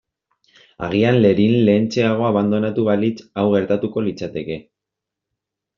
Agian 0.87 1.17
Lerin 1.25 1.53
lehentxeago 1.67 2.27
abandonatu 2.31 2.89
balitz 2.91 3.15
hau 3.43 3.47
gertatuko 3.55 4.09
litzateke. 4.09 4.63